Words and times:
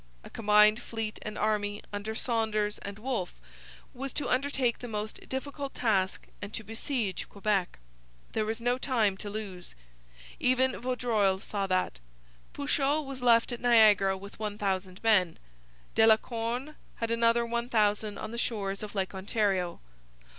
A 0.23 0.31
combined 0.31 0.81
fleet 0.81 1.19
and 1.21 1.37
army, 1.37 1.83
under 1.93 2.15
Saunders 2.15 2.79
and 2.79 2.97
Wolfe, 2.97 3.39
was 3.93 4.11
to 4.13 4.29
undertake 4.31 4.79
the 4.79 4.87
most 4.87 5.29
difficult 5.29 5.75
task 5.75 6.25
and 6.41 6.51
to 6.55 6.63
besiege 6.63 7.29
Quebec. 7.29 7.77
There 8.31 8.43
was 8.47 8.59
no 8.59 8.79
time 8.79 9.15
to 9.17 9.29
lose. 9.29 9.75
Even 10.39 10.71
Vaudreuil 10.81 11.39
saw 11.39 11.67
that. 11.67 11.99
Pouchot 12.51 13.05
was 13.05 13.21
left 13.21 13.51
at 13.51 13.61
Niagara 13.61 14.17
with 14.17 14.39
1,000 14.39 15.03
men. 15.03 15.37
De 15.93 16.07
la 16.07 16.17
Corne 16.17 16.77
had 16.95 17.11
another 17.11 17.45
1,000 17.45 18.17
on 18.17 18.31
the 18.31 18.39
shores 18.39 18.81
of 18.81 18.95
Lake 18.95 19.13
Ontario. 19.13 19.81